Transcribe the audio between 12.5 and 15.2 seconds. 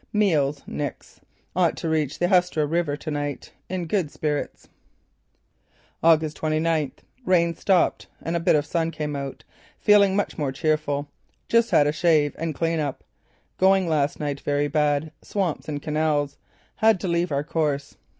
clean up. Going last night very bad.